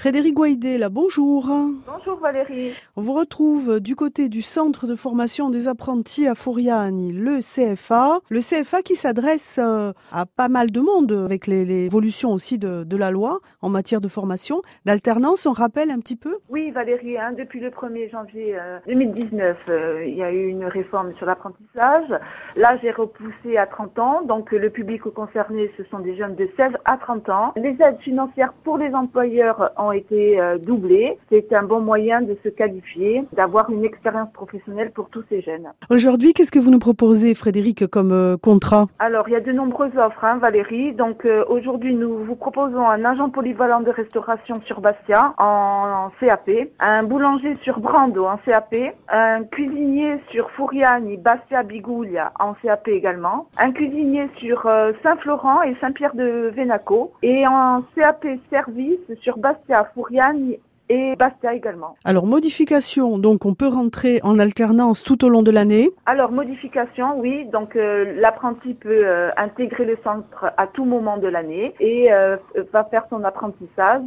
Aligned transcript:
Frédéric 0.00 0.32
Guaidé, 0.32 0.78
là, 0.78 0.88
bonjour. 0.88 1.50
Bonjour 1.86 2.18
Valérie. 2.22 2.72
On 2.96 3.02
vous 3.02 3.12
retrouve 3.12 3.80
du 3.80 3.94
côté 3.94 4.30
du 4.30 4.40
Centre 4.40 4.86
de 4.86 4.94
formation 4.94 5.50
des 5.50 5.68
apprentis 5.68 6.26
à 6.26 6.34
Fouriani, 6.34 7.12
le 7.12 7.40
CFA. 7.40 8.20
Le 8.30 8.40
CFA 8.40 8.80
qui 8.80 8.96
s'adresse 8.96 9.58
euh, 9.62 9.92
à 10.10 10.24
pas 10.24 10.48
mal 10.48 10.70
de 10.70 10.80
monde 10.80 11.12
avec 11.12 11.46
l'évolution 11.46 12.32
aussi 12.32 12.56
de, 12.56 12.82
de, 12.82 12.96
la 12.96 13.10
loi 13.10 13.40
en 13.60 13.68
matière 13.68 14.00
de 14.00 14.08
formation. 14.08 14.62
D'alternance, 14.86 15.44
on 15.44 15.52
rappelle 15.52 15.90
un 15.90 16.00
petit 16.00 16.16
peu 16.16 16.38
Oui 16.52 16.72
Valérie, 16.72 17.16
hein, 17.16 17.32
depuis 17.38 17.60
le 17.60 17.70
1er 17.70 18.10
janvier 18.10 18.56
2019, 18.88 19.56
euh, 19.68 19.72
euh, 19.72 20.04
il 20.04 20.16
y 20.16 20.22
a 20.24 20.32
eu 20.32 20.48
une 20.48 20.64
réforme 20.64 21.12
sur 21.14 21.24
l'apprentissage. 21.24 22.08
Là, 22.56 22.76
j'ai 22.82 22.90
repoussé 22.90 23.56
à 23.56 23.66
30 23.66 23.98
ans, 24.00 24.22
donc 24.22 24.50
le 24.50 24.68
public 24.68 25.02
concerné, 25.02 25.70
ce 25.76 25.84
sont 25.84 26.00
des 26.00 26.16
jeunes 26.16 26.34
de 26.34 26.48
16 26.56 26.72
à 26.86 26.96
30 26.96 27.28
ans. 27.28 27.52
Les 27.54 27.76
aides 27.80 28.00
financières 28.00 28.52
pour 28.64 28.78
les 28.78 28.92
employeurs 28.94 29.70
ont 29.76 29.92
été 29.92 30.40
euh, 30.40 30.58
doublés. 30.58 31.18
C'est 31.28 31.52
un 31.52 31.62
bon 31.62 31.78
moyen 31.78 32.20
de 32.20 32.36
se 32.42 32.48
qualifier, 32.48 33.22
d'avoir 33.32 33.70
une 33.70 33.84
expérience 33.84 34.32
professionnelle 34.32 34.90
pour 34.90 35.08
tous 35.08 35.22
ces 35.28 35.42
jeunes. 35.42 35.68
Aujourd'hui, 35.88 36.32
qu'est-ce 36.34 36.50
que 36.50 36.58
vous 36.58 36.72
nous 36.72 36.80
proposez, 36.80 37.34
Frédéric, 37.34 37.86
comme 37.86 38.36
contrat? 38.42 38.86
Alors, 38.98 39.28
il 39.28 39.32
y 39.32 39.36
a 39.36 39.40
de 39.40 39.52
nombreuses 39.52 39.96
offres, 39.96 40.24
hein, 40.24 40.38
Valérie. 40.38 40.94
Donc, 40.94 41.24
aujourd'hui, 41.48 41.94
nous 41.94 42.24
vous 42.24 42.34
proposons 42.34 42.88
un 42.88 43.04
agent 43.04 43.30
polyvalent 43.30 43.82
de 43.82 43.90
restauration 43.90 44.60
sur 44.66 44.80
Bastia 44.80 45.34
en, 45.38 46.10
CAP, 46.30 46.39
un 46.78 47.02
boulanger 47.02 47.56
sur 47.62 47.80
Brando 47.80 48.26
en 48.26 48.36
CAP, 48.38 48.74
un 49.08 49.44
cuisinier 49.44 50.18
sur 50.30 50.50
Fouriani, 50.52 51.16
Bastia, 51.16 51.62
Bigoulia 51.62 52.32
en 52.38 52.54
CAP 52.54 52.88
également, 52.88 53.46
un 53.58 53.72
cuisinier 53.72 54.28
sur 54.36 54.62
Saint-Florent 55.02 55.62
et 55.62 55.76
Saint-Pierre 55.80 56.14
de 56.14 56.52
Venaco 56.54 57.12
et 57.22 57.46
en 57.46 57.82
CAP 57.94 58.26
service 58.50 59.00
sur 59.20 59.38
Bastia 59.38 59.80
à 59.80 59.84
Fouriane 59.84 60.54
et 60.90 61.14
Bastia 61.16 61.54
également. 61.54 61.96
Alors 62.04 62.26
modification, 62.26 63.16
donc 63.18 63.46
on 63.46 63.54
peut 63.54 63.68
rentrer 63.68 64.20
en 64.24 64.38
alternance 64.38 65.02
tout 65.02 65.24
au 65.24 65.28
long 65.28 65.42
de 65.42 65.52
l'année 65.52 65.90
Alors 66.04 66.32
modification, 66.32 67.18
oui, 67.18 67.46
donc 67.52 67.76
euh, 67.76 68.12
l'apprenti 68.16 68.74
peut 68.74 69.06
euh, 69.06 69.30
intégrer 69.36 69.84
le 69.84 69.96
centre 70.02 70.46
à 70.56 70.66
tout 70.66 70.84
moment 70.84 71.16
de 71.16 71.28
l'année 71.28 71.74
et 71.78 72.12
euh, 72.12 72.36
va 72.72 72.84
faire 72.84 73.06
son 73.08 73.22
apprentissage 73.22 74.02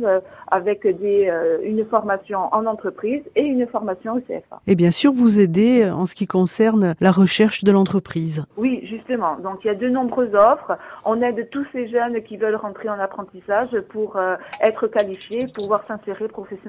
avec 0.52 0.86
des, 0.86 1.32
une 1.64 1.86
formation 1.86 2.54
en 2.54 2.66
entreprise 2.66 3.22
et 3.36 3.44
une 3.44 3.66
formation 3.68 4.16
au 4.16 4.20
CFA. 4.20 4.60
Et 4.68 4.76
bien 4.76 4.92
sûr, 4.92 5.14
vous 5.14 5.40
aidez 5.40 5.90
en 5.90 6.06
ce 6.06 6.16
qui 6.16 6.28
concerne 6.28 6.96
la 7.00 7.12
recherche 7.12 7.64
de 7.64 7.72
l'entreprise. 7.72 8.46
Oui, 8.58 8.83
justement. 8.98 9.38
Donc 9.38 9.60
il 9.64 9.68
y 9.68 9.70
a 9.70 9.76
de 9.76 9.90
nombreuses 9.90 10.36
offres. 10.36 10.78
On 11.06 11.22
aide 11.22 11.50
tous 11.50 11.66
ces 11.72 11.88
jeunes 11.90 12.22
qui 12.24 12.38
veulent 12.38 12.56
rentrer 12.56 12.90
en 12.90 13.00
apprentissage 13.00 13.70
pour 13.90 14.18
être 14.62 14.88
qualifiés, 14.88 15.48
pouvoir 15.54 15.84
s'insérer 15.88 16.28
professionnellement 16.28 16.64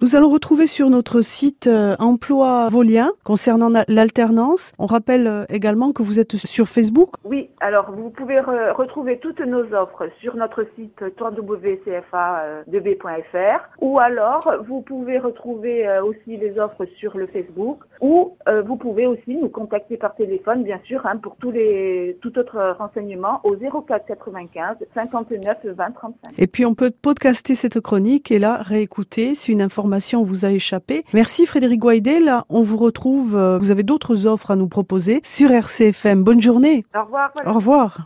nous 0.00 0.16
allons 0.16 0.30
retrouver 0.30 0.66
sur 0.66 0.88
notre 0.90 1.20
site 1.22 1.66
euh, 1.66 1.96
Emploi 1.98 2.68
Volien 2.68 3.10
concernant 3.24 3.72
l'alternance. 3.88 4.72
On 4.78 4.86
rappelle 4.86 5.26
euh, 5.26 5.44
également 5.48 5.90
que 5.92 6.02
vous 6.02 6.20
êtes 6.20 6.36
sur 6.36 6.66
Facebook. 6.66 7.08
Oui, 7.24 7.48
alors 7.60 7.90
vous 7.90 8.10
pouvez 8.10 8.38
retrouver 8.40 9.18
toutes 9.18 9.40
nos 9.40 9.64
offres 9.72 10.10
sur 10.20 10.36
notre 10.36 10.66
site 10.76 11.02
www.cfa2b.fr 11.18 13.60
ou 13.80 13.98
alors 13.98 14.52
vous 14.66 14.82
pouvez 14.82 15.18
retrouver 15.18 15.88
euh, 15.88 16.04
aussi 16.04 16.36
les 16.36 16.58
offres 16.58 16.84
sur 16.98 17.16
le 17.16 17.26
Facebook 17.28 17.78
ou 18.00 18.36
vous 18.66 18.76
pouvez 18.76 19.06
aussi 19.06 19.34
nous 19.34 19.48
contacter 19.48 19.96
par 19.96 20.14
téléphone, 20.14 20.64
bien 20.64 20.78
sûr, 20.84 21.06
hein, 21.06 21.16
pour 21.16 21.36
tous 21.36 21.50
les 21.50 21.63
tout 22.20 22.38
autre 22.38 22.76
renseignement 22.78 23.40
au 23.44 23.56
04 23.56 24.06
95 24.06 24.76
59 24.94 25.58
20 25.64 25.90
35. 25.92 26.32
Et 26.38 26.46
puis 26.46 26.64
on 26.64 26.74
peut 26.74 26.90
podcaster 26.90 27.54
cette 27.54 27.80
chronique 27.80 28.30
et 28.30 28.38
la 28.38 28.56
réécouter 28.56 29.34
une 29.48 29.62
information 29.62 30.24
vous 30.24 30.44
a 30.44 30.50
échappé. 30.50 31.04
Merci 31.12 31.46
Frédéric 31.46 31.80
Guaidel. 31.80 32.32
On 32.48 32.62
vous 32.62 32.76
retrouve, 32.76 33.36
euh, 33.36 33.58
vous 33.58 33.70
avez 33.70 33.82
d'autres 33.82 34.26
offres 34.26 34.50
à 34.50 34.56
nous 34.56 34.68
proposer 34.68 35.20
sur 35.24 35.50
RCFM. 35.50 36.22
Bonne 36.24 36.40
journée. 36.40 36.84
Au 36.94 37.04
revoir. 37.04 37.32
Au 37.46 37.52
revoir. 37.52 38.00